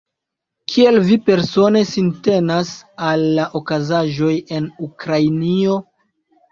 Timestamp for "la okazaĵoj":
3.37-4.35